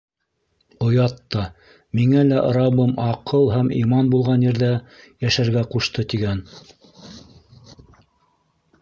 Оят 0.85 1.19
та: 1.35 1.43
«Миңә 1.99 2.23
лә 2.29 2.39
Раббым 2.57 2.95
аҡыл 3.05 3.45
һәм 3.57 3.71
иман 3.83 4.11
булған 4.15 4.49
ерҙә 4.49 4.73
йәшәргә 4.81 5.67
ҡушты!» 5.77 6.11
тигән. 6.15 6.45